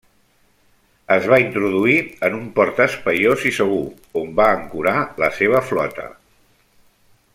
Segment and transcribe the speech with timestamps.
[1.15, 1.97] Es va introduir
[2.29, 3.85] en un port espaiós i segur,
[4.23, 6.09] on va ancorar la seva flota.